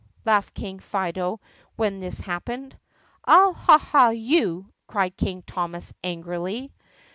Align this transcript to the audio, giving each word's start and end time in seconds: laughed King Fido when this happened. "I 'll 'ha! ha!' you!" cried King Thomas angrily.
laughed 0.25 0.55
King 0.55 0.79
Fido 0.79 1.39
when 1.75 1.99
this 1.99 2.21
happened. 2.21 2.75
"I 3.23 3.39
'll 3.43 3.53
'ha! 3.53 3.77
ha!' 3.77 4.09
you!" 4.09 4.73
cried 4.87 5.15
King 5.15 5.43
Thomas 5.45 5.93
angrily. 6.03 6.73